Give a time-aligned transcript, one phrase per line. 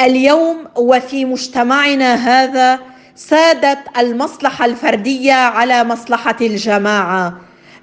[0.00, 2.80] اليوم وفي مجتمعنا هذا
[3.14, 7.34] سادت المصلحة الفردية على مصلحة الجماعة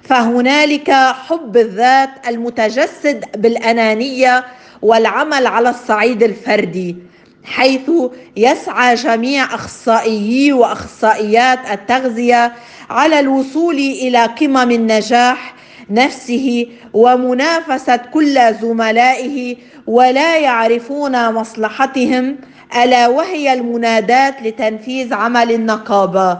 [0.02, 0.90] فهنالك
[1.28, 4.44] حب الذات المتجسد بالأنانية
[4.82, 6.96] والعمل على الصعيد الفردي
[7.44, 7.90] حيث
[8.36, 12.52] يسعى جميع أخصائيي وأخصائيات التغذية
[12.90, 15.54] على الوصول إلى قمم النجاح
[15.90, 22.36] نفسه ومنافسة كل زملائه ولا يعرفون مصلحتهم
[22.82, 26.38] ألا وهي المنادات لتنفيذ عمل النقابة؟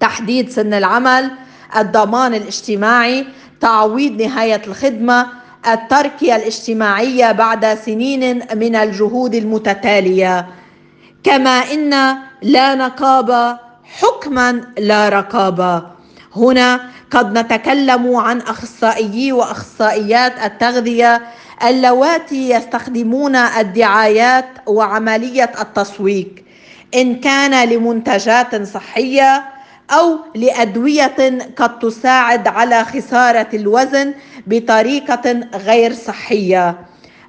[0.00, 1.30] تحديد سن العمل
[1.76, 3.26] الضمان الاجتماعي
[3.60, 5.26] تعويض نهاية الخدمة
[5.72, 10.46] التركيه الاجتماعية بعد سنين من الجهود المتتالية.
[11.24, 11.94] كما إن
[12.42, 15.82] لا نقابه حكما لا رقابة.
[16.36, 16.80] هنا
[17.10, 21.22] قد نتكلم عن اخصائيي وأخصائيات التغذية
[21.68, 26.28] اللواتي يستخدمون الدعايات وعملية التسويق
[26.94, 29.44] إن كان لمنتجات صحية
[29.90, 34.14] أو لأدوية قد تساعد على خسارة الوزن
[34.46, 36.76] بطريقة غير صحية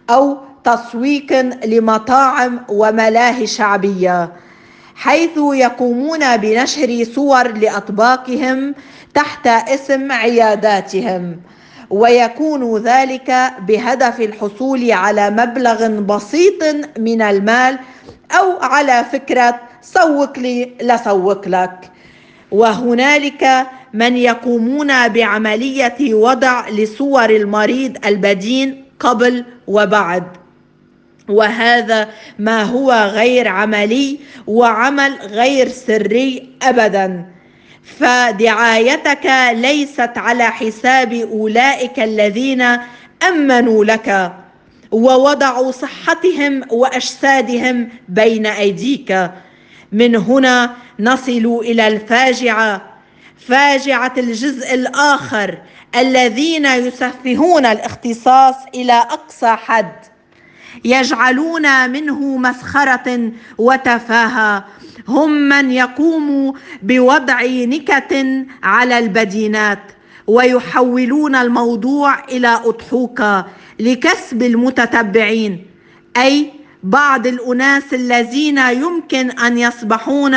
[0.09, 1.33] أو تسويق
[1.65, 4.29] لمطاعم وملاهي شعبية.
[4.99, 8.75] حيث يقومون بنشر صور لأطباقهم
[9.13, 11.41] تحت اسم عياداتهم
[11.89, 16.63] ويكون ذلك بهدف الحصول على مبلغ بسيط
[16.97, 17.79] من المال
[18.31, 21.91] أو على فكرة سوق لي لسوق لك.
[22.51, 30.38] وهنالك من يقومون بعملية وضع لصور المريض البدين قبل وبعد.
[31.29, 37.25] وهذا ما هو غير عملي وعمل غير سري ابدا.
[37.99, 42.77] فدعايتك ليست على حساب أولئك الذين
[43.27, 44.33] أمنوا لك
[44.91, 49.29] ووضعوا صحتهم وأجسادهم بين أيديك.
[49.91, 52.81] من هنا نصل إلى الفاجعة
[53.47, 55.57] فاجعة الجزء الآخر
[55.95, 59.91] الذين يسفهون الاختصاص إلى أقصى حد.
[60.85, 64.65] يجعلون منه مسخرة وتفاهة.
[65.07, 66.53] هم من يقوم
[66.83, 68.25] بوضع نكت
[68.63, 69.79] على البدينات
[70.27, 73.45] ويحولون الموضوع إلى اضحوكه
[73.79, 75.65] لكسب المتتبعين.
[76.17, 76.51] أي
[76.83, 80.35] بعض الأناس الذين يمكن أن يصبحون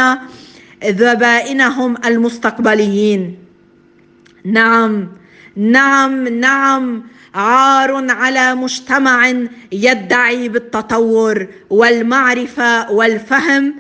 [0.85, 3.39] ذبائنهم المستقبليين.
[4.45, 5.09] نعم
[5.57, 7.03] نعم نعم.
[7.35, 9.33] عار على مجتمع
[9.73, 13.75] يدعي بالتطور والمعرفة والفهم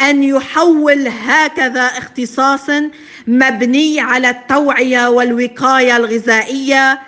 [0.00, 2.70] أن يحول هكذا اختصاص
[3.26, 6.98] مبني على التوعية والوقاية الغذائية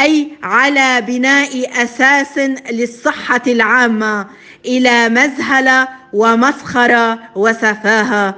[0.00, 2.38] أي على بناء أساس
[2.70, 4.26] للصحة العامة
[4.66, 8.34] إلى مزهله ومسخره وسفاهة.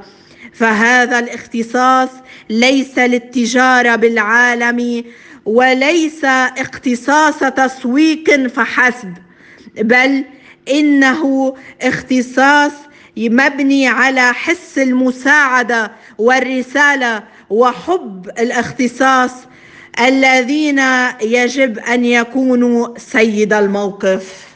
[0.54, 2.08] فهذا الاختصاص
[2.50, 5.04] ليس للتجارة بالعالم
[5.44, 6.24] وليس
[6.58, 9.14] اختصاص تسويق فحسب
[9.76, 10.24] بل
[10.70, 12.72] إنه اختصاص
[13.16, 19.30] مبني على حس المساعدة والرسالة وحب الاختصاص
[20.00, 20.82] الذين
[21.22, 24.51] يجب أن يكونوا سيد الموقف.